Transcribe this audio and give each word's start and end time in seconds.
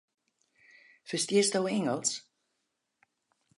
Ferstiesto 1.11 1.63
Ingelsk? 1.75 2.13